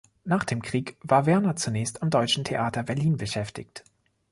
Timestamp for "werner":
1.27-1.55